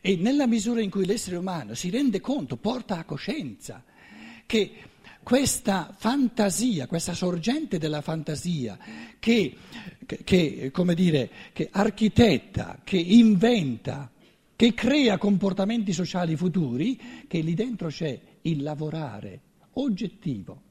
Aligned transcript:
E 0.00 0.16
nella 0.16 0.46
misura 0.46 0.80
in 0.80 0.90
cui 0.90 1.06
l'essere 1.06 1.36
umano 1.36 1.74
si 1.74 1.90
rende 1.90 2.20
conto, 2.20 2.56
porta 2.56 2.98
a 2.98 3.04
coscienza 3.04 3.82
che 4.44 4.72
questa 5.22 5.92
fantasia, 5.96 6.86
questa 6.86 7.12
sorgente 7.12 7.78
della 7.78 8.00
fantasia 8.00 8.78
che, 9.18 9.56
che, 10.22 10.70
come 10.72 10.94
dire, 10.94 11.30
che 11.52 11.68
architetta, 11.70 12.80
che 12.84 12.96
inventa, 12.96 14.10
che 14.54 14.72
crea 14.74 15.18
comportamenti 15.18 15.92
sociali 15.92 16.36
futuri, 16.36 17.24
che 17.26 17.40
lì 17.40 17.54
dentro 17.54 17.88
c'è 17.88 18.18
il 18.42 18.62
lavorare 18.62 19.40
oggettivo 19.72 20.62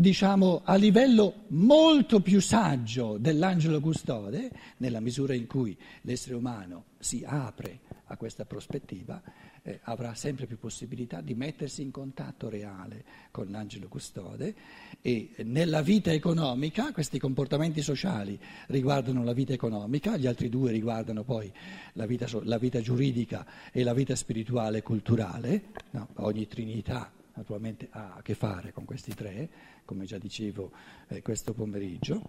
diciamo, 0.00 0.62
a 0.64 0.76
livello 0.76 1.44
molto 1.48 2.20
più 2.20 2.40
saggio 2.40 3.18
dell'angelo 3.18 3.80
custode, 3.80 4.50
nella 4.78 4.98
misura 4.98 5.34
in 5.34 5.46
cui 5.46 5.76
l'essere 6.02 6.36
umano 6.36 6.84
si 6.98 7.22
apre 7.24 7.80
a 8.06 8.16
questa 8.16 8.46
prospettiva, 8.46 9.22
eh, 9.62 9.78
avrà 9.82 10.14
sempre 10.14 10.46
più 10.46 10.58
possibilità 10.58 11.20
di 11.20 11.34
mettersi 11.34 11.82
in 11.82 11.90
contatto 11.90 12.48
reale 12.48 13.04
con 13.30 13.50
l'angelo 13.50 13.88
custode 13.88 14.54
e 15.02 15.32
nella 15.44 15.82
vita 15.82 16.10
economica 16.10 16.92
questi 16.92 17.18
comportamenti 17.18 17.82
sociali 17.82 18.40
riguardano 18.68 19.22
la 19.22 19.34
vita 19.34 19.52
economica, 19.52 20.16
gli 20.16 20.26
altri 20.26 20.48
due 20.48 20.72
riguardano 20.72 21.24
poi 21.24 21.52
la 21.92 22.06
vita, 22.06 22.26
la 22.44 22.58
vita 22.58 22.80
giuridica 22.80 23.46
e 23.70 23.84
la 23.84 23.92
vita 23.92 24.16
spirituale 24.16 24.78
e 24.78 24.82
culturale, 24.82 25.64
no? 25.90 26.08
ogni 26.16 26.48
trinità 26.48 27.12
naturalmente 27.40 27.88
ha 27.90 28.16
a 28.18 28.22
che 28.22 28.34
fare 28.34 28.70
con 28.70 28.84
questi 28.84 29.14
tre, 29.14 29.48
come 29.86 30.04
già 30.04 30.18
dicevo 30.18 30.70
eh, 31.08 31.22
questo 31.22 31.54
pomeriggio. 31.54 32.22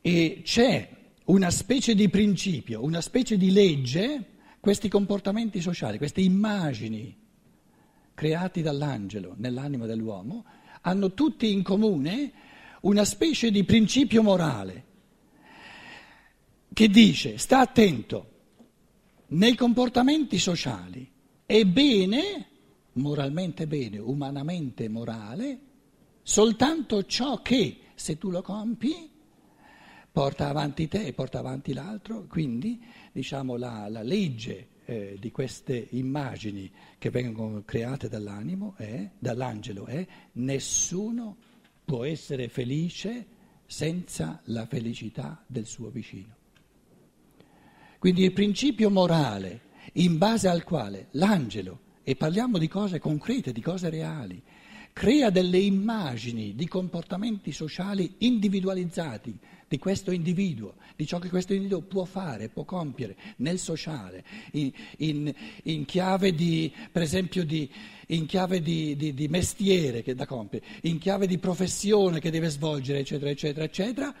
E 0.00 0.40
c'è 0.42 0.88
una 1.26 1.50
specie 1.50 1.94
di 1.94 2.08
principio, 2.08 2.82
una 2.82 3.00
specie 3.00 3.36
di 3.36 3.52
legge, 3.52 4.24
questi 4.58 4.88
comportamenti 4.88 5.60
sociali, 5.60 5.98
queste 5.98 6.20
immagini 6.20 7.16
creati 8.12 8.60
dall'angelo 8.60 9.34
nell'anima 9.36 9.86
dell'uomo, 9.86 10.44
hanno 10.80 11.14
tutti 11.14 11.52
in 11.52 11.62
comune 11.62 12.32
una 12.80 13.04
specie 13.04 13.52
di 13.52 13.62
principio 13.62 14.22
morale 14.22 14.84
che 16.72 16.88
dice 16.88 17.38
sta 17.38 17.60
attento, 17.60 18.32
nei 19.28 19.54
comportamenti 19.54 20.38
sociali 20.38 21.08
è 21.46 21.64
bene 21.64 22.54
moralmente 22.96 23.66
bene, 23.66 23.98
umanamente 23.98 24.88
morale, 24.88 25.60
soltanto 26.22 27.04
ciò 27.04 27.40
che, 27.42 27.78
se 27.94 28.18
tu 28.18 28.30
lo 28.30 28.42
compi, 28.42 29.10
porta 30.10 30.48
avanti 30.48 30.88
te 30.88 31.06
e 31.06 31.12
porta 31.12 31.38
avanti 31.38 31.72
l'altro, 31.72 32.26
quindi 32.26 32.82
diciamo, 33.12 33.56
la, 33.56 33.88
la 33.88 34.02
legge 34.02 34.68
eh, 34.86 35.16
di 35.18 35.30
queste 35.30 35.88
immagini 35.90 36.70
che 36.98 37.10
vengono 37.10 37.62
create 37.64 38.08
dall'animo 38.08 38.74
è, 38.76 39.10
dall'angelo 39.18 39.86
è 39.86 40.06
nessuno 40.32 41.36
può 41.84 42.04
essere 42.04 42.48
felice 42.48 43.26
senza 43.66 44.40
la 44.44 44.66
felicità 44.66 45.42
del 45.46 45.66
suo 45.66 45.90
vicino. 45.90 46.34
Quindi 47.98 48.22
il 48.22 48.32
principio 48.32 48.88
morale 48.90 49.62
in 49.94 50.18
base 50.18 50.48
al 50.48 50.64
quale 50.64 51.08
l'angelo 51.12 51.80
e 52.08 52.14
parliamo 52.14 52.56
di 52.56 52.68
cose 52.68 53.00
concrete, 53.00 53.50
di 53.50 53.60
cose 53.60 53.90
reali. 53.90 54.40
Crea 54.92 55.28
delle 55.28 55.58
immagini 55.58 56.54
di 56.54 56.68
comportamenti 56.68 57.50
sociali 57.50 58.14
individualizzati 58.18 59.36
di 59.66 59.76
questo 59.78 60.12
individuo, 60.12 60.74
di 60.94 61.04
ciò 61.04 61.18
che 61.18 61.28
questo 61.28 61.52
individuo 61.52 61.80
può 61.80 62.04
fare, 62.04 62.48
può 62.48 62.62
compiere 62.62 63.16
nel 63.38 63.58
sociale, 63.58 64.22
in, 64.52 64.70
in, 64.98 65.34
in 65.64 65.84
chiave 65.84 66.32
di, 66.32 66.72
per 66.92 67.02
esempio, 67.02 67.44
di, 67.44 67.68
in 68.06 68.26
chiave 68.26 68.62
di, 68.62 68.94
di, 68.94 69.12
di 69.12 69.26
mestiere 69.26 70.04
che 70.04 70.14
da 70.14 70.26
compiere, 70.26 70.64
in 70.82 70.98
chiave 70.98 71.26
di 71.26 71.38
professione 71.38 72.20
che 72.20 72.30
deve 72.30 72.50
svolgere, 72.50 73.00
eccetera, 73.00 73.30
eccetera, 73.30 73.64
eccetera. 73.64 74.14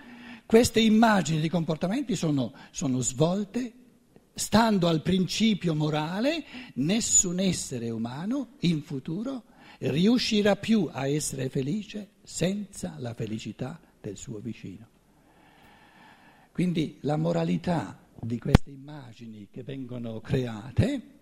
Queste 0.44 0.80
immagini 0.80 1.40
di 1.40 1.48
comportamenti 1.48 2.16
sono, 2.16 2.52
sono 2.72 2.98
svolte 2.98 3.72
stando 4.38 4.86
al 4.86 5.00
principio 5.00 5.74
morale, 5.74 6.44
nessun 6.74 7.40
essere 7.40 7.88
umano 7.88 8.56
in 8.60 8.82
futuro 8.82 9.44
riuscirà 9.78 10.56
più 10.56 10.90
a 10.92 11.08
essere 11.08 11.48
felice 11.48 12.10
senza 12.22 12.96
la 12.98 13.14
felicità 13.14 13.80
del 13.98 14.18
suo 14.18 14.38
vicino. 14.38 14.88
Quindi 16.52 16.98
la 17.00 17.16
moralità 17.16 17.98
di 18.20 18.38
queste 18.38 18.68
immagini 18.68 19.48
che 19.50 19.62
vengono 19.62 20.20
create 20.20 21.14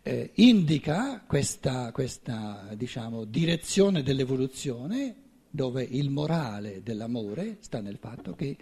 eh, 0.00 0.30
indica 0.36 1.22
questa, 1.26 1.92
questa 1.92 2.70
diciamo, 2.74 3.24
direzione 3.24 4.02
dell'evoluzione 4.02 5.14
dove 5.50 5.82
il 5.82 6.08
morale 6.08 6.82
dell'amore 6.82 7.58
sta 7.60 7.82
nel 7.82 7.98
fatto 7.98 8.34
che 8.34 8.56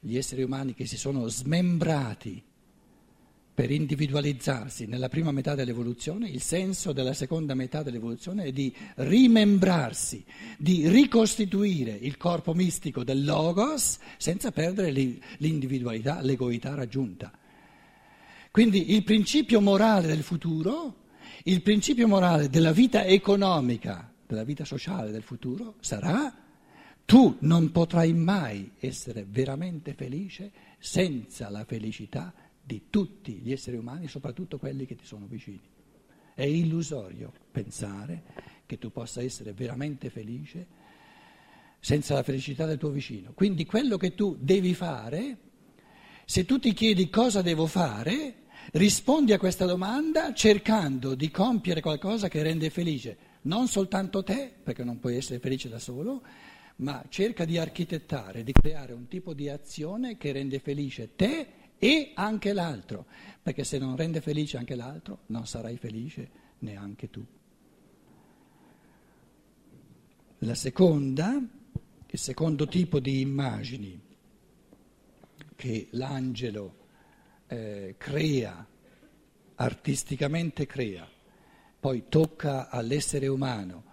gli 0.00 0.16
esseri 0.16 0.42
umani 0.42 0.72
che 0.72 0.86
si 0.86 0.96
sono 0.96 1.28
smembrati 1.28 2.42
per 3.62 3.70
individualizzarsi 3.70 4.86
nella 4.86 5.08
prima 5.08 5.30
metà 5.30 5.54
dell'evoluzione, 5.54 6.28
il 6.28 6.42
senso 6.42 6.92
della 6.92 7.12
seconda 7.12 7.54
metà 7.54 7.84
dell'evoluzione 7.84 8.42
è 8.42 8.50
di 8.50 8.74
rimembrarsi, 8.96 10.24
di 10.58 10.88
ricostituire 10.88 11.92
il 11.92 12.16
corpo 12.16 12.54
mistico 12.54 13.04
del 13.04 13.24
logos 13.24 13.98
senza 14.16 14.50
perdere 14.50 14.90
l'individualità, 14.90 16.20
l'egoità 16.22 16.74
raggiunta. 16.74 17.30
Quindi 18.50 18.94
il 18.94 19.04
principio 19.04 19.60
morale 19.60 20.08
del 20.08 20.24
futuro, 20.24 20.96
il 21.44 21.62
principio 21.62 22.08
morale 22.08 22.48
della 22.48 22.72
vita 22.72 23.04
economica, 23.04 24.12
della 24.26 24.42
vita 24.42 24.64
sociale 24.64 25.12
del 25.12 25.22
futuro 25.22 25.76
sarà 25.78 26.34
tu 27.04 27.36
non 27.42 27.70
potrai 27.70 28.12
mai 28.12 28.72
essere 28.80 29.24
veramente 29.24 29.94
felice 29.94 30.50
senza 30.80 31.48
la 31.48 31.64
felicità 31.64 32.34
di 32.62 32.84
tutti 32.90 33.34
gli 33.34 33.52
esseri 33.52 33.76
umani, 33.76 34.08
soprattutto 34.08 34.58
quelli 34.58 34.86
che 34.86 34.94
ti 34.94 35.04
sono 35.04 35.26
vicini. 35.26 35.60
È 36.34 36.44
illusorio 36.44 37.32
pensare 37.50 38.22
che 38.66 38.78
tu 38.78 38.90
possa 38.90 39.22
essere 39.22 39.52
veramente 39.52 40.08
felice 40.08 40.80
senza 41.80 42.14
la 42.14 42.22
felicità 42.22 42.64
del 42.64 42.78
tuo 42.78 42.90
vicino. 42.90 43.32
Quindi 43.32 43.66
quello 43.66 43.96
che 43.96 44.14
tu 44.14 44.36
devi 44.40 44.72
fare, 44.72 45.36
se 46.24 46.44
tu 46.44 46.58
ti 46.58 46.72
chiedi 46.72 47.10
cosa 47.10 47.42
devo 47.42 47.66
fare, 47.66 48.44
rispondi 48.72 49.32
a 49.32 49.38
questa 49.38 49.66
domanda 49.66 50.32
cercando 50.32 51.14
di 51.14 51.30
compiere 51.30 51.80
qualcosa 51.80 52.28
che 52.28 52.42
rende 52.42 52.70
felice 52.70 53.30
non 53.42 53.66
soltanto 53.66 54.22
te, 54.22 54.52
perché 54.62 54.84
non 54.84 54.98
puoi 54.98 55.16
essere 55.16 55.40
felice 55.40 55.68
da 55.68 55.78
solo, 55.78 56.22
ma 56.76 57.04
cerca 57.08 57.44
di 57.44 57.58
architettare, 57.58 58.44
di 58.44 58.52
creare 58.52 58.92
un 58.92 59.08
tipo 59.08 59.34
di 59.34 59.48
azione 59.48 60.16
che 60.16 60.32
rende 60.32 60.58
felice 60.58 61.14
te 61.16 61.46
e 61.84 62.12
anche 62.14 62.52
l'altro, 62.52 63.06
perché 63.42 63.64
se 63.64 63.76
non 63.76 63.96
rende 63.96 64.20
felice 64.20 64.56
anche 64.56 64.76
l'altro 64.76 65.22
non 65.26 65.48
sarai 65.48 65.76
felice 65.76 66.30
neanche 66.60 67.10
tu. 67.10 67.26
La 70.38 70.54
seconda, 70.54 71.44
il 72.06 72.18
secondo 72.20 72.68
tipo 72.68 73.00
di 73.00 73.20
immagini 73.20 74.00
che 75.56 75.88
l'angelo 75.90 76.86
eh, 77.48 77.96
crea, 77.98 78.64
artisticamente 79.56 80.66
crea, 80.66 81.08
poi 81.80 82.04
tocca 82.08 82.68
all'essere 82.68 83.26
umano 83.26 83.86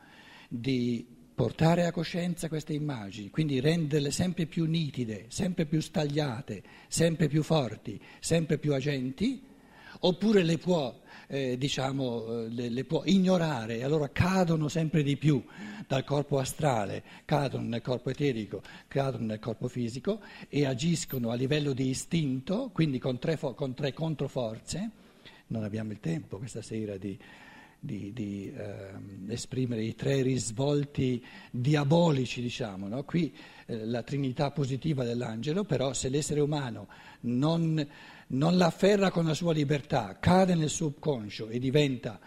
di 0.48 1.08
portare 1.40 1.86
a 1.86 1.94
coscienza 1.94 2.50
queste 2.50 2.74
immagini, 2.74 3.30
quindi 3.30 3.62
renderle 3.62 4.12
sempre 4.12 4.46
più 4.46 4.66
nitide, 4.66 5.28
sempre 5.30 5.66
più 5.66 5.80
stagliate, 5.80 6.62
sempre 6.90 7.30
più 7.30 7.44
forti, 7.44 7.98
sempre 8.20 8.58
più 8.58 8.74
agenti, 8.74 9.42
oppure 10.00 10.44
le 10.44 10.58
può, 10.58 11.00
eh, 11.28 11.58
diciamo, 11.58 12.46
le, 12.50 12.68
le 12.68 12.84
può 12.84 13.04
ignorare 13.06 13.78
e 13.78 13.86
allora 13.86 14.10
cadono 14.10 14.68
sempre 14.68 15.02
di 15.02 15.16
più 15.16 15.42
dal 15.88 16.04
corpo 16.04 16.40
astrale, 16.40 17.04
cadono 17.24 17.70
nel 17.70 17.82
corpo 17.82 18.10
eterico, 18.10 18.62
cadono 18.90 19.28
nel 19.28 19.40
corpo 19.40 19.70
fisico 19.70 20.20
e 20.50 20.66
agiscono 20.66 21.30
a 21.30 21.36
livello 21.36 21.72
di 21.72 21.88
istinto, 21.88 22.70
quindi 22.74 23.00
con 23.00 23.18
tre, 23.18 23.38
con 23.38 23.74
tre 23.74 23.94
controforze. 23.94 24.90
Non 25.48 25.64
abbiamo 25.64 25.94
il 25.94 26.02
tempo 26.02 26.38
questa 26.38 26.62
sera 26.62 26.98
di 26.98 27.18
di, 27.80 28.12
di 28.14 28.52
eh, 28.52 28.92
esprimere 29.30 29.84
i 29.84 29.96
tre 29.96 30.22
risvolti 30.22 31.24
diabolici, 31.50 32.42
diciamo. 32.42 32.88
No? 32.88 33.04
Qui 33.04 33.34
eh, 33.66 33.86
la 33.86 34.04
trinità 34.04 34.52
positiva 34.52 35.04
dell'angelo, 35.04 35.64
però 35.64 35.94
se 35.94 36.10
l'essere 36.10 36.42
umano 36.42 36.88
non, 37.22 37.88
non 38.28 38.58
l'afferra 38.58 39.12
con 39.12 39.26
la 39.26 39.34
sua 39.34 39.54
libertà, 39.54 40.18
cade 40.20 40.56
nel 40.56 40.70
subconscio 40.70 41.48
e 41.48 41.60
diventa 41.60 42.20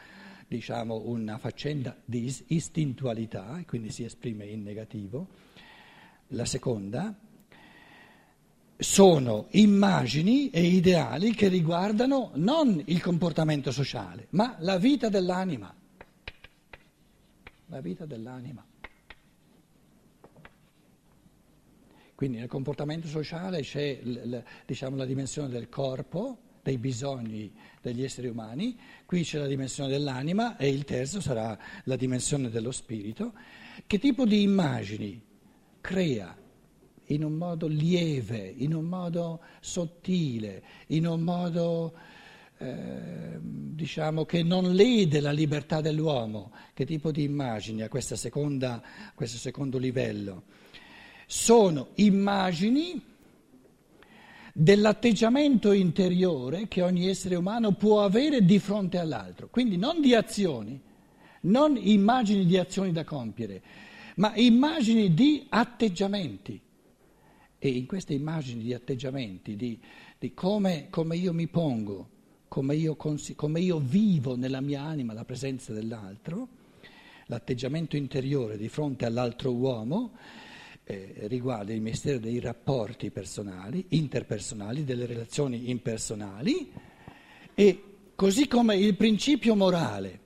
diciamo, 0.49 1.02
una 1.06 1.38
faccenda 1.38 1.96
di 2.04 2.34
istintualità, 2.49 3.58
e 3.58 3.64
quindi 3.64 3.90
si 3.90 4.04
esprime 4.04 4.46
in 4.46 4.62
negativo. 4.62 5.28
La 6.28 6.44
seconda 6.44 7.14
sono 8.77 9.47
immagini 9.51 10.51
e 10.51 10.63
ideali 10.63 11.35
che 11.35 11.49
riguardano 11.49 12.31
non 12.35 12.83
il 12.87 13.01
comportamento 13.01 13.71
sociale, 13.71 14.27
ma 14.31 14.57
la 14.61 14.79
vita 14.79 15.09
dell'anima. 15.09 15.75
La 17.67 17.81
vita 17.81 18.05
dell'anima. 18.05 18.65
Quindi 22.15 22.39
nel 22.39 22.49
comportamento 22.49 23.09
sociale 23.09 23.63
c'è 23.63 24.01
diciamo, 24.65 24.97
la 24.97 25.05
dimensione 25.05 25.49
del 25.49 25.69
corpo, 25.69 26.39
dei 26.63 26.79
bisogni 26.79 27.53
degli 27.81 28.05
esseri 28.05 28.29
umani, 28.29 28.79
qui 29.07 29.25
c'è 29.25 29.39
la 29.39 29.49
dimensione 29.49 29.91
dell'anima 29.91 30.57
e 30.57 30.69
il 30.69 30.85
terzo 30.85 31.21
sarà 31.21 31.59
la 31.85 31.97
dimensione 31.97 32.49
dello 32.49 32.71
spirito. 32.71 33.33
Che 33.87 33.99
tipo 33.99 34.25
di 34.25 34.43
immagini 34.43 35.21
crea 35.81 36.37
in 37.12 37.25
un 37.25 37.35
modo 37.35 37.67
lieve, 37.67 38.53
in 38.56 38.75
un 38.75 38.85
modo 38.85 39.41
sottile, 39.61 40.62
in 40.88 41.06
un 41.06 41.20
modo 41.20 41.93
eh, 42.59 43.38
diciamo 43.41 44.25
che 44.25 44.43
non 44.43 44.73
lede 44.73 45.20
la 45.20 45.32
libertà 45.32 45.81
dell'uomo? 45.81 46.53
Che 46.75 46.87
tipo 46.87 47.11
di 47.11 47.25
immagini 47.25 47.82
a 47.82 47.88
seconda, 48.00 48.82
questo 49.14 49.37
secondo 49.37 49.79
livello? 49.79 50.44
Sono 51.26 51.88
immagini 51.97 53.00
dell'atteggiamento 54.55 55.73
interiore 55.73 56.69
che 56.69 56.82
ogni 56.82 57.09
essere 57.09 57.35
umano 57.35 57.73
può 57.73 58.05
avere 58.05 58.44
di 58.44 58.59
fronte 58.59 58.99
all'altro. 58.99 59.49
Quindi 59.49 59.76
non 59.76 60.00
di 60.00 60.14
azioni, 60.14 60.81
non 61.43 61.76
immagini 61.76 62.47
di 62.47 62.59
azioni 62.59 62.93
da 62.93 63.05
compiere, 63.05 63.62
ma 64.17 64.35
immagini 64.37 65.14
di 65.14 65.47
atteggiamenti. 65.49 66.61
E 67.64 67.69
in 67.69 67.87
queste 67.87 68.12
immagini 68.12 68.64
di 68.64 68.75
atteggiamenti, 68.75 69.55
di, 69.55 69.79
di 70.19 70.35
come, 70.35 70.88
come, 70.91 71.17
io 71.17 71.32
mi 71.32 71.47
pongo, 71.47 72.09
come 72.49 72.75
io, 72.75 72.97
come 72.97 73.61
io 73.61 73.79
vivo 73.79 74.35
nella 74.35 74.61
mia 74.61 74.82
anima 74.82 75.12
la 75.12 75.25
presenza 75.25 75.73
dell'altro, 75.73 76.49
l'atteggiamento 77.26 77.97
interiore 77.97 78.56
di 78.56 78.69
fronte 78.69 79.06
all'altro 79.06 79.53
uomo, 79.53 80.11
eh, 80.82 81.14
riguarda 81.29 81.73
il 81.73 81.81
mistero 81.81 82.19
dei 82.19 82.41
rapporti 82.41 83.12
personali, 83.12 83.87
interpersonali, 83.91 84.82
delle 84.82 85.06
relazioni 85.06 85.70
impersonali 85.70 86.73
e 87.55 87.82
così 88.17 88.49
come 88.49 88.75
il 88.75 88.97
principio 88.97 89.55
morale 89.55 90.19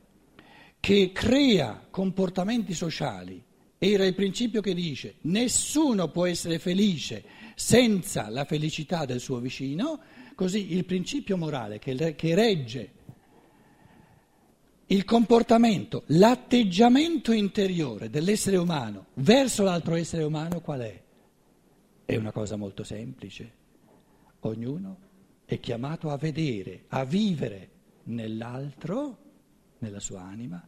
che 0.81 1.13
crea 1.13 1.87
comportamenti 1.91 2.73
sociali 2.73 3.45
era 3.79 4.05
il 4.05 4.15
principio 4.15 4.61
che 4.61 4.75
dice 4.75 5.17
nessuno 5.23 6.11
può 6.11 6.27
essere 6.27 6.59
felice 6.59 7.25
senza 7.55 8.29
la 8.29 8.45
felicità 8.45 9.05
del 9.05 9.21
suo 9.21 9.39
vicino, 9.39 10.01
così 10.35 10.75
il 10.75 10.85
principio 10.85 11.37
morale 11.37 11.79
che, 11.79 12.15
che 12.15 12.35
regge 12.35 12.93
il 14.89 15.05
comportamento, 15.05 16.05
l'atteggiamento 16.09 17.33
interiore 17.33 18.09
dell'essere 18.09 18.57
umano 18.57 19.07
verso 19.15 19.65
l'altro 19.65 19.95
essere 19.97 20.23
umano 20.23 20.61
qual 20.61 20.81
è? 20.81 21.03
È 22.05 22.15
una 22.15 22.31
cosa 22.31 22.55
molto 22.55 22.85
semplice. 22.85 23.53
Ognuno 24.41 24.99
è 25.45 25.59
chiamato 25.59 26.11
a 26.11 26.17
vedere, 26.17 26.85
a 26.89 27.05
vivere 27.05 27.71
nell'altro, 28.05 29.19
nella 29.79 29.99
sua 29.99 30.23
anima, 30.23 30.65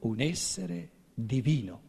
un 0.00 0.20
essere 0.20 0.90
divino. 1.24 1.88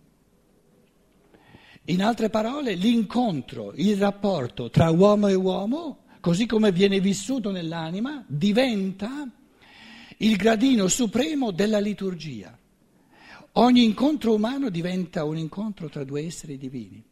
In 1.86 2.04
altre 2.04 2.30
parole, 2.30 2.76
l'incontro, 2.76 3.74
il 3.76 3.98
rapporto 3.98 4.70
tra 4.70 4.92
uomo 4.92 5.28
e 5.28 5.34
uomo, 5.34 6.04
così 6.20 6.46
come 6.46 6.72
viene 6.72 7.00
vissuto 7.00 7.52
nell'anima, 7.52 8.24
diventa 8.28 9.28
il 10.18 10.36
gradino 10.36 10.88
supremo 10.88 11.52
della 11.52 11.80
liturgia. 11.80 12.58
Ogni 13.54 13.84
incontro 13.84 14.34
umano 14.34 14.70
diventa 14.70 15.24
un 15.26 15.38
incontro 15.38 15.90
tra 15.90 16.04
due 16.04 16.24
esseri 16.26 16.58
divini, 16.58 17.04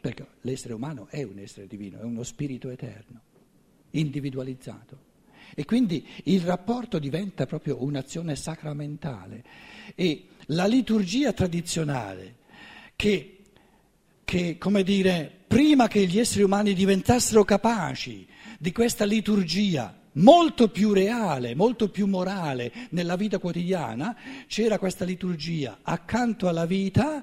perché 0.00 0.26
l'essere 0.42 0.74
umano 0.74 1.06
è 1.08 1.22
un 1.22 1.38
essere 1.38 1.66
divino, 1.66 1.98
è 1.98 2.04
uno 2.04 2.22
spirito 2.22 2.68
eterno, 2.68 3.20
individualizzato. 3.90 5.10
E 5.54 5.64
quindi 5.64 6.06
il 6.24 6.42
rapporto 6.42 6.98
diventa 6.98 7.46
proprio 7.46 7.82
un'azione 7.82 8.36
sacramentale. 8.36 9.44
E 9.94 10.26
la 10.46 10.66
liturgia 10.66 11.32
tradizionale, 11.32 12.36
che, 12.96 13.38
che 14.24 14.58
come 14.58 14.82
dire, 14.82 15.30
prima 15.46 15.88
che 15.88 16.06
gli 16.06 16.18
esseri 16.18 16.42
umani 16.42 16.74
diventassero 16.74 17.44
capaci 17.44 18.26
di 18.58 18.72
questa 18.72 19.04
liturgia, 19.04 19.98
molto 20.14 20.68
più 20.68 20.92
reale, 20.92 21.54
molto 21.54 21.88
più 21.88 22.06
morale 22.06 22.72
nella 22.90 23.16
vita 23.16 23.38
quotidiana, 23.38 24.16
c'era 24.46 24.78
questa 24.78 25.04
liturgia 25.04 25.78
accanto 25.82 26.48
alla 26.48 26.66
vita 26.66 27.22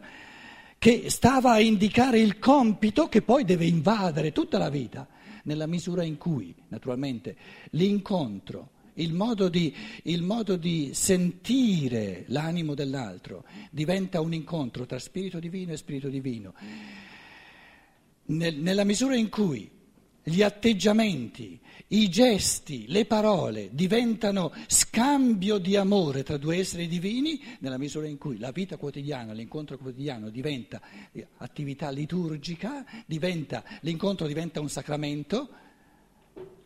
che 0.77 1.09
stava 1.09 1.51
a 1.51 1.59
indicare 1.59 2.19
il 2.19 2.39
compito 2.39 3.09
che 3.09 3.21
poi 3.21 3.43
deve 3.43 3.65
invadere 3.65 4.31
tutta 4.31 4.57
la 4.57 4.69
vita, 4.69 5.07
nella 5.43 5.67
misura 5.67 6.03
in 6.03 6.17
cui, 6.17 6.53
naturalmente, 6.69 7.35
l'incontro, 7.71 8.69
il 8.99 9.13
modo 9.13 9.49
di, 9.49 9.73
il 10.03 10.21
modo 10.21 10.55
di 10.55 10.91
sentire 10.93 12.25
l'animo 12.27 12.73
dell'altro 12.73 13.45
diventa 13.71 14.21
un 14.21 14.33
incontro 14.33 14.85
tra 14.85 14.99
spirito 14.99 15.39
divino 15.39 15.73
e 15.73 15.77
spirito 15.77 16.09
divino. 16.09 16.53
nella 18.25 18.83
misura 18.83 19.15
in 19.15 19.29
cui 19.29 19.77
gli 20.21 20.43
atteggiamenti, 20.43 21.59
i 21.87 22.09
gesti, 22.09 22.85
le 22.87 23.05
parole 23.05 23.69
diventano 23.71 24.53
scambio 24.67 25.57
di 25.57 25.75
amore 25.75 26.23
tra 26.23 26.37
due 26.37 26.57
esseri 26.57 26.87
divini 26.87 27.41
nella 27.59 27.79
misura 27.79 28.05
in 28.05 28.17
cui 28.17 28.37
la 28.37 28.51
vita 28.51 28.77
quotidiana, 28.77 29.33
l'incontro 29.33 29.77
quotidiano 29.77 30.29
diventa 30.29 30.81
attività 31.37 31.89
liturgica, 31.89 32.85
diventa, 33.07 33.63
l'incontro 33.81 34.27
diventa 34.27 34.59
un 34.59 34.69
sacramento, 34.69 35.49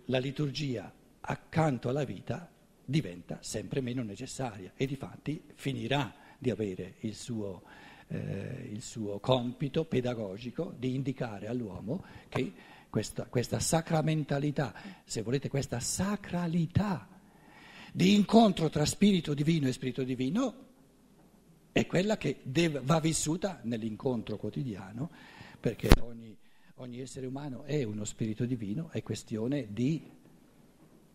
la 0.05 0.17
liturgia 0.17 0.91
accanto 1.25 1.89
alla 1.89 2.03
vita 2.03 2.49
diventa 2.85 3.39
sempre 3.41 3.81
meno 3.81 4.03
necessaria 4.03 4.73
e 4.75 4.85
di 4.85 4.95
fatti 4.95 5.41
finirà 5.55 6.13
di 6.37 6.49
avere 6.49 6.95
il 7.01 7.15
suo, 7.15 7.63
eh, 8.07 8.69
il 8.71 8.81
suo 8.81 9.19
compito 9.19 9.85
pedagogico 9.85 10.73
di 10.77 10.95
indicare 10.95 11.47
all'uomo 11.47 12.03
che 12.27 12.51
questa, 12.89 13.25
questa 13.25 13.59
sacramentalità, 13.59 14.73
se 15.05 15.21
volete 15.21 15.49
questa 15.49 15.79
sacralità 15.79 17.07
di 17.91 18.13
incontro 18.13 18.69
tra 18.69 18.85
spirito 18.85 19.33
divino 19.33 19.67
e 19.67 19.71
spirito 19.71 20.03
divino, 20.03 20.55
è 21.71 21.87
quella 21.87 22.17
che 22.17 22.41
deve, 22.43 22.81
va 22.83 22.99
vissuta 22.99 23.61
nell'incontro 23.63 24.37
quotidiano, 24.37 25.09
perché 25.59 25.89
ogni, 26.01 26.37
ogni 26.75 26.99
essere 26.99 27.25
umano 27.25 27.63
è 27.63 27.81
uno 27.83 28.03
spirito 28.03 28.45
divino, 28.45 28.89
è 28.91 29.01
questione 29.01 29.67
di 29.71 30.21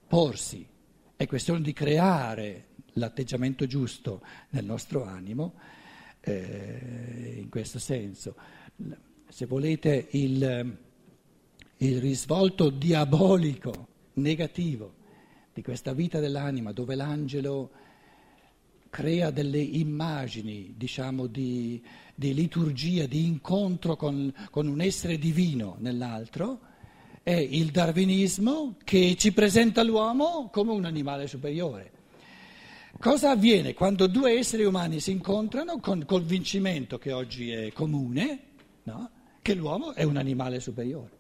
porsi, 0.09 0.67
è 1.15 1.27
questione 1.27 1.61
di 1.61 1.73
creare 1.73 2.69
l'atteggiamento 2.95 3.67
giusto 3.67 4.23
nel 4.51 4.65
nostro 4.65 5.05
animo, 5.05 5.55
eh, 6.21 7.37
in 7.39 7.49
questo 7.49 7.79
senso. 7.79 8.35
Se 9.29 9.47
volete 9.47 10.09
il 10.13 10.87
il 11.79 12.01
risvolto 12.01 12.71
diabolico, 12.71 13.87
negativo 14.15 14.95
di 15.53 15.63
questa 15.63 15.93
vita 15.93 16.19
dell'anima 16.19 16.73
dove 16.73 16.95
l'angelo 16.95 17.71
crea 18.91 19.31
delle 19.31 19.61
immagini, 19.61 20.75
diciamo, 20.77 21.27
di, 21.27 21.81
di 22.15 22.33
liturgia, 22.33 23.07
di 23.07 23.27
incontro 23.27 23.97
con, 23.97 24.33
con 24.51 24.67
un 24.67 24.81
essere 24.81 25.19
divino 25.19 25.77
nell'altro, 25.79 26.61
è 27.29 27.37
il 27.37 27.67
darwinismo 27.67 28.77
che 28.85 29.15
ci 29.19 29.33
presenta 29.33 29.83
l'uomo 29.83 30.49
come 30.51 30.73
un 30.73 30.87
animale 30.87 31.27
superiore. 31.27 31.91
Cosa 32.99 33.33
avviene 33.33 33.75
quando 33.75 34.07
due 34.07 34.39
esseri 34.39 34.65
umani 34.65 34.99
si 34.99 35.11
incontrano 35.11 35.79
con 35.79 36.07
col 36.07 36.25
vincimento 36.25 36.97
che 36.97 37.13
oggi 37.13 37.51
è 37.51 37.71
comune, 37.73 38.41
no? 38.85 39.11
che 39.43 39.53
l'uomo 39.53 39.93
è 39.93 40.05
un 40.05 40.17
animale 40.17 40.59
superiore? 40.59 41.11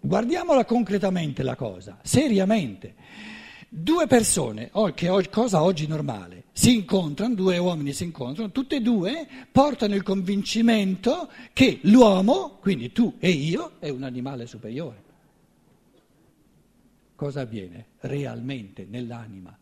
Guardiamola 0.00 0.64
concretamente 0.64 1.42
la 1.42 1.54
cosa, 1.54 1.98
seriamente. 2.02 2.94
Due 3.76 4.06
persone, 4.06 4.70
che 4.94 5.28
cosa 5.30 5.60
oggi 5.64 5.88
normale, 5.88 6.44
si 6.52 6.76
incontrano, 6.76 7.34
due 7.34 7.58
uomini 7.58 7.92
si 7.92 8.04
incontrano, 8.04 8.52
tutte 8.52 8.76
e 8.76 8.80
due 8.80 9.26
portano 9.50 9.96
il 9.96 10.04
convincimento 10.04 11.28
che 11.52 11.80
l'uomo, 11.82 12.58
quindi 12.60 12.92
tu 12.92 13.16
e 13.18 13.30
io, 13.30 13.72
è 13.80 13.88
un 13.88 14.04
animale 14.04 14.46
superiore. 14.46 15.02
Cosa 17.16 17.40
avviene 17.40 17.86
realmente 18.02 18.86
nell'anima? 18.88 19.58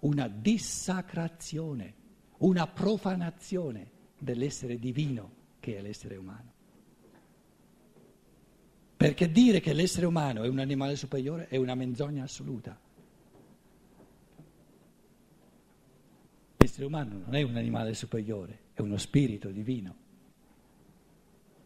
Una 0.00 0.28
dissacrazione, 0.28 1.94
una 2.40 2.66
profanazione 2.66 3.90
dell'essere 4.18 4.78
divino 4.78 5.30
che 5.60 5.78
è 5.78 5.80
l'essere 5.80 6.16
umano. 6.16 6.52
Perché 8.98 9.32
dire 9.32 9.60
che 9.60 9.72
l'essere 9.72 10.04
umano 10.04 10.42
è 10.42 10.48
un 10.48 10.58
animale 10.58 10.94
superiore 10.94 11.48
è 11.48 11.56
una 11.56 11.74
menzogna 11.74 12.24
assoluta. 12.24 12.78
L'essere 16.80 16.84
umano 16.86 17.18
non 17.26 17.34
è 17.34 17.42
un 17.42 17.56
animale 17.56 17.92
superiore, 17.92 18.58
è 18.72 18.80
uno 18.80 18.96
spirito 18.96 19.50
divino. 19.50 19.94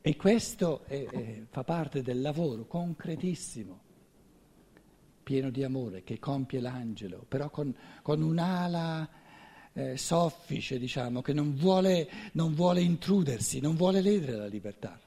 E 0.00 0.16
questo 0.16 0.84
è, 0.86 1.04
è, 1.04 1.42
fa 1.48 1.62
parte 1.62 2.02
del 2.02 2.20
lavoro 2.20 2.66
concretissimo, 2.66 3.80
pieno 5.22 5.50
di 5.50 5.62
amore, 5.62 6.02
che 6.02 6.18
compie 6.18 6.58
l'angelo, 6.58 7.24
però 7.28 7.48
con, 7.48 7.72
con 8.02 8.22
un'ala 8.22 9.08
eh, 9.72 9.96
soffice, 9.96 10.80
diciamo, 10.80 11.22
che 11.22 11.32
non 11.32 11.54
vuole, 11.54 12.08
non 12.32 12.52
vuole 12.52 12.80
intrudersi, 12.80 13.60
non 13.60 13.76
vuole 13.76 14.00
ledere 14.00 14.32
la 14.32 14.46
libertà 14.46 14.98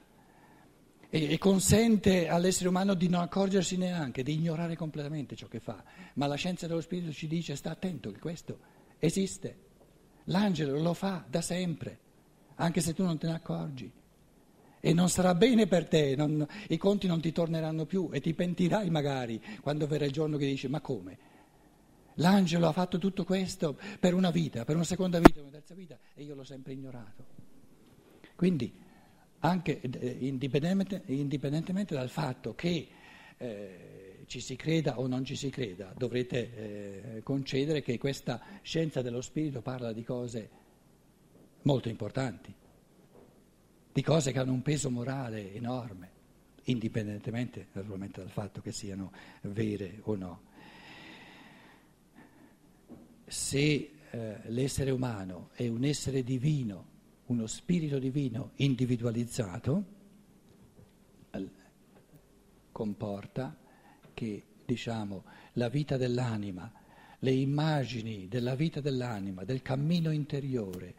e, 1.10 1.32
e 1.32 1.38
consente 1.38 2.28
all'essere 2.28 2.70
umano 2.70 2.94
di 2.94 3.08
non 3.08 3.20
accorgersi 3.20 3.76
neanche, 3.76 4.22
di 4.22 4.32
ignorare 4.32 4.74
completamente 4.74 5.36
ciò 5.36 5.48
che 5.48 5.60
fa. 5.60 5.84
Ma 6.14 6.26
la 6.26 6.36
scienza 6.36 6.66
dello 6.66 6.80
spirito 6.80 7.12
ci 7.12 7.26
dice 7.26 7.56
sta 7.56 7.70
attento 7.70 8.10
che 8.10 8.18
questo 8.18 8.58
esiste. 8.98 9.66
L'angelo 10.28 10.80
lo 10.80 10.94
fa 10.94 11.24
da 11.28 11.40
sempre, 11.40 11.98
anche 12.56 12.80
se 12.80 12.94
tu 12.94 13.04
non 13.04 13.18
te 13.18 13.26
ne 13.26 13.34
accorgi. 13.34 13.90
E 14.80 14.92
non 14.92 15.08
sarà 15.08 15.34
bene 15.34 15.66
per 15.66 15.88
te, 15.88 16.14
non, 16.16 16.46
i 16.68 16.76
conti 16.76 17.06
non 17.06 17.20
ti 17.20 17.32
torneranno 17.32 17.84
più 17.84 18.10
e 18.12 18.20
ti 18.20 18.32
pentirai 18.32 18.90
magari 18.90 19.42
quando 19.60 19.86
verrà 19.86 20.04
il 20.04 20.12
giorno 20.12 20.36
che 20.36 20.46
dici 20.46 20.68
ma 20.68 20.80
come? 20.80 21.18
L'angelo 22.14 22.68
ha 22.68 22.72
fatto 22.72 22.98
tutto 22.98 23.24
questo 23.24 23.76
per 23.98 24.14
una 24.14 24.30
vita, 24.30 24.64
per 24.64 24.76
una 24.76 24.84
seconda 24.84 25.18
vita, 25.18 25.40
una 25.40 25.50
terza 25.50 25.74
vita 25.74 25.98
e 26.14 26.22
io 26.22 26.34
l'ho 26.34 26.44
sempre 26.44 26.72
ignorato. 26.72 27.24
Quindi 28.36 28.72
anche 29.40 29.80
eh, 29.80 30.16
indipendentemente, 30.20 31.02
indipendentemente, 31.06 31.94
dal 31.94 32.08
fatto 32.08 32.54
che 32.54 32.88
eh, 33.36 34.07
ci 34.28 34.40
si 34.40 34.56
creda 34.56 35.00
o 35.00 35.06
non 35.06 35.24
ci 35.24 35.34
si 35.34 35.48
creda, 35.48 35.92
dovrete 35.96 37.16
eh, 37.16 37.22
concedere 37.22 37.80
che 37.80 37.98
questa 37.98 38.40
scienza 38.62 39.00
dello 39.00 39.22
spirito 39.22 39.62
parla 39.62 39.92
di 39.92 40.04
cose 40.04 40.50
molto 41.62 41.88
importanti, 41.88 42.54
di 43.90 44.02
cose 44.02 44.30
che 44.30 44.38
hanno 44.38 44.52
un 44.52 44.60
peso 44.60 44.90
morale 44.90 45.54
enorme, 45.54 46.10
indipendentemente 46.64 47.68
naturalmente 47.72 48.20
dal 48.20 48.30
fatto 48.30 48.60
che 48.60 48.70
siano 48.70 49.12
vere 49.40 50.00
o 50.02 50.14
no. 50.14 50.40
Se 53.26 53.90
eh, 54.10 54.38
l'essere 54.44 54.90
umano 54.90 55.48
è 55.54 55.66
un 55.68 55.84
essere 55.84 56.22
divino, 56.22 56.96
uno 57.26 57.46
spirito 57.46 57.98
divino 57.98 58.52
individualizzato 58.56 59.96
comporta 62.72 63.56
che 64.18 64.42
diciamo, 64.66 65.22
la 65.52 65.68
vita 65.68 65.96
dell'anima, 65.96 66.68
le 67.20 67.30
immagini 67.30 68.26
della 68.26 68.56
vita 68.56 68.80
dell'anima, 68.80 69.44
del 69.44 69.62
cammino 69.62 70.10
interiore, 70.10 70.96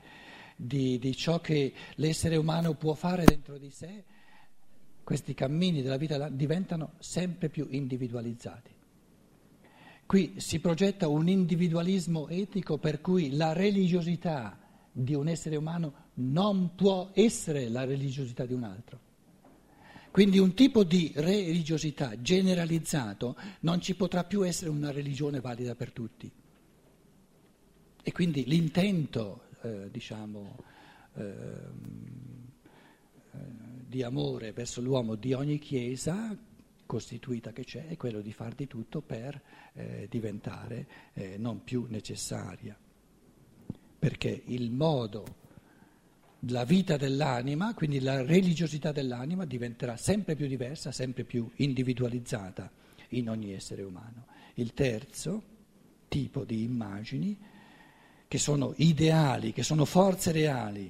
di, 0.56 0.98
di 1.00 1.14
ciò 1.14 1.42
che 1.42 1.74
l'essere 1.96 2.38
umano 2.38 2.76
può 2.76 2.94
fare 2.94 3.26
dentro 3.26 3.58
di 3.58 3.72
sé, 3.72 4.06
questi 5.04 5.34
cammini 5.34 5.82
della 5.82 5.98
vita 5.98 6.30
diventano 6.30 6.94
sempre 7.00 7.50
più 7.50 7.68
individualizzati. 7.70 8.72
Qui 10.06 10.36
si 10.38 10.62
progetta 10.62 11.10
un 11.10 11.28
individualismo 11.28 12.30
etico 12.30 12.78
per 12.78 13.02
cui 13.02 13.36
la 13.36 13.52
religiosità 13.52 14.58
di 14.90 15.14
un 15.14 15.28
essere 15.28 15.58
umano 15.58 16.08
non 16.16 16.74
può 16.74 17.10
essere 17.14 17.68
la 17.68 17.84
religiosità 17.84 18.46
di 18.46 18.54
un 18.54 18.64
altro. 18.64 19.08
Quindi 20.12 20.40
un 20.40 20.54
tipo 20.54 20.84
di 20.84 21.12
religiosità 21.16 22.20
generalizzato 22.22 23.36
non 23.62 23.80
ci 23.80 23.96
potrà 23.96 24.24
più 24.24 24.46
essere 24.46 24.70
una 24.70 24.92
religione 24.92 25.40
valida 25.40 25.76
per 25.76 25.92
tutti. 25.92 26.32
E 28.02 28.12
quindi 28.12 28.46
l'intento, 28.46 29.44
eh, 29.62 29.90
diciamo, 29.92 30.56
eh, 31.16 31.28
di 33.88 34.04
amore 34.04 34.52
verso 34.52 34.82
l'uomo 34.82 35.16
di 35.16 35.34
ogni 35.34 35.60
chiesa 35.60 36.36
costituita 36.86 37.52
che 37.52 37.64
c'è 37.64 37.88
è 37.88 37.98
quello 37.98 38.22
di 38.22 38.34
far 38.34 38.56
di 38.56 38.68
tutto 38.68 39.02
per 39.02 39.40
eh, 39.74 40.08
diventare 40.10 40.88
eh, 41.14 41.38
non 41.38 41.64
più 41.64 41.86
necessaria 41.88 42.78
perché 44.00 44.44
il 44.46 44.72
modo, 44.72 45.26
la 46.44 46.64
vita 46.64 46.96
dell'anima, 46.96 47.74
quindi 47.74 48.00
la 48.00 48.24
religiosità 48.24 48.92
dell'anima 48.92 49.46
diventerà 49.46 49.98
sempre 49.98 50.36
più 50.36 50.48
diversa, 50.48 50.92
sempre 50.92 51.24
più 51.24 51.50
individualizzata 51.56 52.72
in 53.10 53.30
ogni 53.30 53.54
essere 53.54 53.84
umano. 53.84 54.26
Il 54.56 54.74
terzo 54.74 55.44
tipo 56.08 56.44
di 56.44 56.64
immagini, 56.64 57.38
che 58.28 58.38
sono 58.38 58.74
ideali, 58.78 59.52
che 59.52 59.64
sono 59.64 59.86
forze 59.86 60.32
reali, 60.32 60.90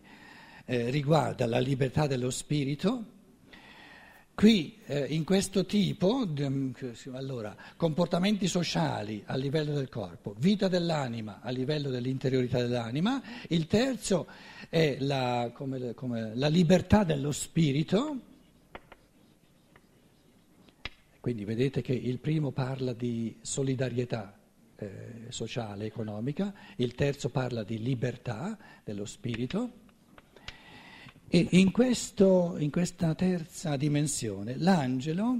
eh, 0.66 0.90
riguarda 0.90 1.46
la 1.48 1.60
libertà 1.60 2.06
dello 2.06 2.30
spirito, 2.30 3.18
Qui 4.40 4.78
eh, 4.86 5.04
in 5.10 5.26
questo 5.26 5.66
tipo, 5.66 6.26
allora, 7.12 7.58
comportamenti 7.76 8.48
sociali 8.48 9.22
a 9.26 9.36
livello 9.36 9.74
del 9.74 9.90
corpo, 9.90 10.34
vita 10.38 10.70
dell'anima 10.70 11.42
a 11.42 11.50
livello 11.50 11.90
dell'interiorità 11.90 12.60
dell'anima, 12.60 13.22
il 13.50 13.68
terzo 13.68 14.28
è 14.70 14.96
la, 15.02 15.52
come, 15.54 15.94
come, 15.94 16.36
la 16.36 16.48
libertà 16.48 17.04
dello 17.04 17.34
spirito, 17.34 18.20
quindi 21.20 21.44
vedete 21.44 21.82
che 21.82 21.92
il 21.92 22.20
primo 22.20 22.52
parla 22.52 22.94
di 22.94 23.36
solidarietà 23.42 24.40
eh, 24.78 25.26
sociale, 25.28 25.84
economica, 25.84 26.54
il 26.78 26.96
terzo 26.96 27.28
parla 27.28 27.64
di 27.64 27.78
libertà 27.78 28.58
dello 28.86 29.04
spirito. 29.04 29.88
E 31.32 31.48
in, 31.52 31.72
questo, 31.72 32.56
in 32.58 32.72
questa 32.72 33.14
terza 33.14 33.78
dimensione 33.78 34.58
l'angelo 34.58 35.38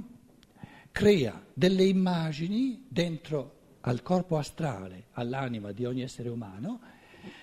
crea 0.92 1.44
delle 1.52 1.84
immagini 1.84 2.84
dentro 2.88 3.58
al 3.80 4.00
corpo 4.02 4.38
astrale, 4.38 5.06
all'anima 5.14 5.72
di 5.72 5.84
ogni 5.84 6.02
essere 6.02 6.28
umano, 6.28 6.80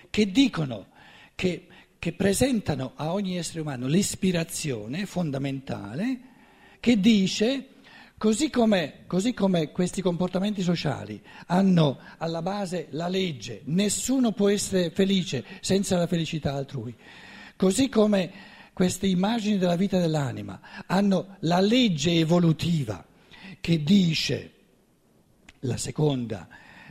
che 0.08 0.30
dicono, 0.30 0.86
che, 1.34 1.66
che 1.98 2.12
presentano 2.14 2.92
a 2.96 3.12
ogni 3.12 3.36
essere 3.36 3.60
umano 3.60 3.86
l'ispirazione 3.86 5.04
fondamentale 5.04 6.20
che 6.80 6.98
dice 6.98 7.68
Così 8.18 8.50
come, 8.50 9.04
così 9.06 9.32
come, 9.32 9.70
questi 9.70 10.02
comportamenti 10.02 10.60
sociali 10.60 11.22
hanno 11.46 12.00
alla 12.16 12.42
base 12.42 12.88
la 12.90 13.06
legge, 13.06 13.60
nessuno 13.66 14.32
può 14.32 14.48
essere 14.48 14.90
felice 14.90 15.44
senza 15.60 15.96
la 15.96 16.08
felicità 16.08 16.52
altrui. 16.52 16.92
Così 17.58 17.88
come 17.88 18.30
queste 18.72 19.08
immagini 19.08 19.58
della 19.58 19.74
vita 19.74 19.98
dell'anima 19.98 20.60
hanno 20.86 21.38
la 21.40 21.58
legge 21.58 22.12
evolutiva 22.12 23.04
che 23.60 23.82
dice, 23.82 24.52
la 25.62 25.76
seconda, 25.76 26.46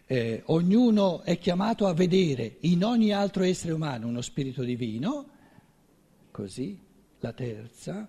eh, 0.05 0.41
ognuno 0.47 1.21
è 1.21 1.37
chiamato 1.37 1.87
a 1.87 1.93
vedere 1.93 2.57
in 2.61 2.83
ogni 2.83 3.13
altro 3.13 3.43
essere 3.43 3.71
umano 3.71 4.07
uno 4.07 4.19
spirito 4.19 4.61
divino, 4.63 5.29
così 6.31 6.77
la 7.21 7.31
terza 7.31 8.05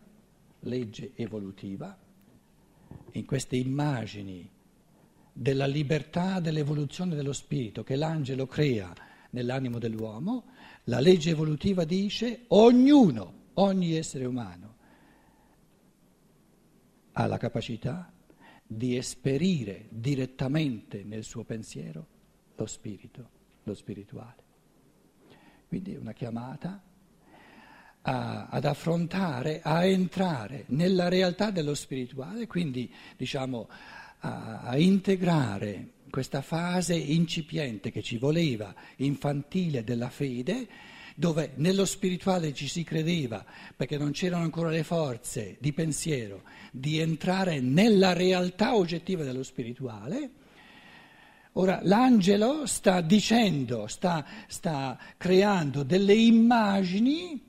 legge 0.59 1.13
evolutiva, 1.15 1.97
in 3.13 3.25
queste 3.25 3.55
immagini 3.55 4.51
della 5.33 5.67
libertà 5.67 6.41
dell'evoluzione 6.41 7.15
dello 7.15 7.33
spirito 7.33 7.85
che 7.85 7.95
l'angelo 7.95 8.49
crea 8.49 8.93
nell'animo 9.31 9.79
dell'uomo, 9.79 10.57
la 10.89 11.01
legge 11.01 11.31
evolutiva 11.31 11.85
dice 11.85 12.45
ognuno, 12.49 13.33
ogni 13.55 13.95
essere 13.95 14.25
umano 14.25 14.77
ha 17.13 17.27
la 17.27 17.37
capacità 17.37 18.11
di 18.67 18.97
esperire 18.97 19.87
direttamente 19.91 21.03
nel 21.05 21.25
suo 21.25 21.45
pensiero 21.45 22.07
lo 22.57 22.67
spirito, 22.67 23.31
lo 23.65 23.75
spirituale. 23.75 24.47
Quindi 25.69 25.95
è 25.95 25.99
una 25.99 26.13
chiamata 26.13 26.83
a, 28.03 28.47
ad 28.47 28.65
affrontare, 28.65 29.61
a 29.63 29.85
entrare 29.85 30.65
nella 30.69 31.09
realtà 31.09 31.51
dello 31.51 31.75
spirituale, 31.75 32.47
quindi 32.47 32.91
diciamo 33.17 33.69
a, 34.21 34.61
a 34.61 34.79
integrare 34.79 35.97
questa 36.11 36.43
fase 36.43 36.95
incipiente 36.95 37.91
che 37.91 38.03
ci 38.03 38.19
voleva, 38.19 38.75
infantile 38.97 39.85
della 39.85 40.11
fede, 40.11 40.67
dove 41.15 41.53
nello 41.57 41.85
spirituale 41.85 42.55
ci 42.55 42.69
si 42.69 42.85
credeva, 42.85 43.45
perché 43.75 43.99
non 43.99 44.13
c'erano 44.13 44.45
ancora 44.45 44.71
le 44.71 44.85
forze 44.85 45.57
di 45.59 45.73
pensiero, 45.73 46.43
di 46.71 47.01
entrare 47.01 47.61
nella 47.61 48.13
realtà 48.13 48.77
oggettiva 48.77 49.25
dello 49.25 49.43
spirituale. 49.43 50.31
Ora 51.55 51.81
l'angelo 51.83 52.67
sta 52.67 53.01
dicendo, 53.01 53.89
sta, 53.89 54.25
sta 54.47 54.97
creando 55.17 55.83
delle 55.83 56.15
immagini 56.15 57.48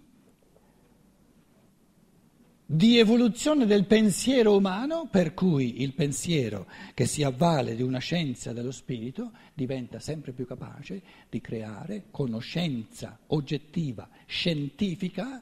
di 2.72 3.00
evoluzione 3.00 3.66
del 3.66 3.88
pensiero 3.88 4.56
umano, 4.56 5.08
per 5.10 5.34
cui 5.34 5.82
il 5.82 5.96
pensiero 5.96 6.68
che 6.94 7.08
si 7.08 7.24
avvale 7.24 7.76
di 7.76 7.82
una 7.82 7.98
scienza 7.98 8.54
dello 8.54 8.70
spirito 8.70 9.32
diventa 9.56 9.98
sempre 9.98 10.34
più 10.34 10.46
capace 10.46 11.02
di 11.32 11.42
creare 11.42 12.04
conoscenza 12.12 13.18
oggettiva, 13.28 14.08
scientifica, 14.28 15.42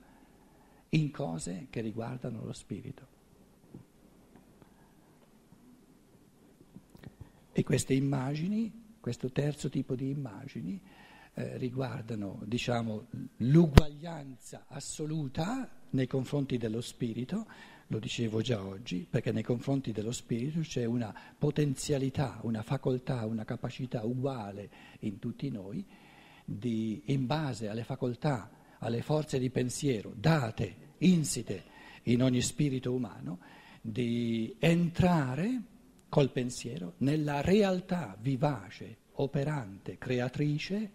in 0.92 1.12
cose 1.12 1.68
che 1.70 1.82
riguardano 1.82 2.46
lo 2.46 2.54
spirito. 2.54 3.08
E 7.52 7.62
queste 7.62 7.94
immagini, 7.94 8.96
questo 9.02 9.34
terzo 9.34 9.68
tipo 9.68 9.96
di 9.96 10.10
immagini, 10.12 10.80
eh, 11.34 11.58
riguardano 11.58 12.40
diciamo, 12.46 13.08
l'uguaglianza 13.36 14.64
assoluta 14.70 15.77
nei 15.92 16.08
confronti 16.08 16.58
dello 16.58 16.82
spirito, 16.82 17.46
lo 17.88 18.00
dicevo 18.00 18.42
già 18.42 18.62
oggi, 18.64 19.08
perché 19.10 19.32
nei 19.32 19.44
confronti 19.44 19.92
dello 19.92 20.12
spirito 20.12 20.60
c'è 20.60 20.86
una 20.86 21.14
potenzialità, 21.38 22.40
una 22.42 22.62
facoltà, 22.62 23.26
una 23.26 23.46
capacità 23.46 24.04
uguale 24.04 24.70
in 25.00 25.20
tutti 25.20 25.50
noi, 25.50 25.86
di, 26.44 27.02
in 27.06 27.26
base 27.26 27.70
alle 27.70 27.84
facoltà, 27.84 28.50
alle 28.80 29.02
forze 29.02 29.40
di 29.40 29.50
pensiero 29.50 30.14
date, 30.16 30.94
insite 31.00 31.64
in 32.04 32.22
ogni 32.22 32.42
spirito 32.42 32.94
umano, 32.94 33.40
di 33.82 34.56
entrare 34.60 35.62
col 36.10 36.32
pensiero 36.32 36.94
nella 36.98 37.42
realtà 37.42 38.18
vivace, 38.20 38.98
operante, 39.14 39.98
creatrice 39.98 40.92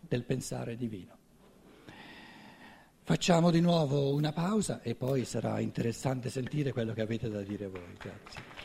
del 0.00 0.24
pensare 0.24 0.76
divino. 0.76 1.19
Facciamo 3.10 3.50
di 3.50 3.60
nuovo 3.60 4.14
una 4.14 4.30
pausa 4.30 4.82
e 4.82 4.94
poi 4.94 5.24
sarà 5.24 5.58
interessante 5.58 6.30
sentire 6.30 6.70
quello 6.70 6.92
che 6.92 7.00
avete 7.00 7.28
da 7.28 7.42
dire 7.42 7.66
voi. 7.66 7.96
Grazie. 7.98 8.59